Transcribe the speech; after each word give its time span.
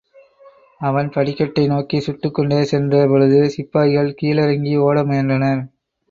அவன் 0.81 1.09
படிக்கட்டை 1.09 1.67
நோக்கிச் 1.67 2.01
சுட்டுக் 2.01 2.33
கொண்டே 2.33 2.63
சென்ற 2.63 3.07
பொழுது 3.07 3.49
சிப்பாய்கள் 3.49 4.15
கீழிறங்கி 4.21 4.73
ஓட 4.79 5.03
முயன்றனர். 5.03 5.61